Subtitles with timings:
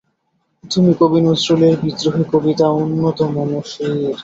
[0.63, 4.13] তুমি কবি নজরুলের বিদ্রোহী কবিতা উন্নত মম্ শীর।